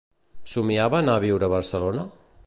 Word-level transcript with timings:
Somiava 0.53 0.97
anar 0.99 1.17
a 1.21 1.23
viure 1.25 1.49
a 1.49 1.53
Barcelona? 1.55 2.07